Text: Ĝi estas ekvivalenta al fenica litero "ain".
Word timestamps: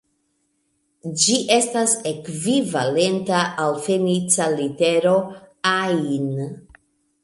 Ĝi 1.23 1.35
estas 1.57 1.93
ekvivalenta 2.13 3.45
al 3.67 3.79
fenica 3.87 4.51
litero 4.59 5.17
"ain". 5.79 6.39